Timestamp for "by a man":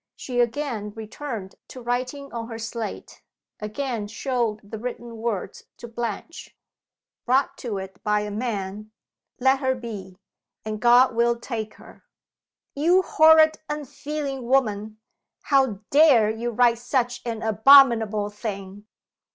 8.03-8.89